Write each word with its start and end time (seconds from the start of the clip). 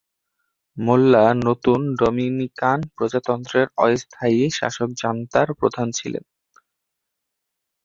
মেল্লা 0.77 1.25
নতুন 1.47 1.79
ডোমিনিকান 1.99 2.79
প্রজাতন্ত্রের 2.95 3.67
অস্থায়ী 3.77 4.41
শাসক 4.57 4.89
জান্তার 5.01 5.47
প্রধান 5.59 5.87
ছিলেন। 5.91 6.23